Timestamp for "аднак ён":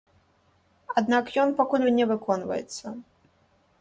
1.01-1.53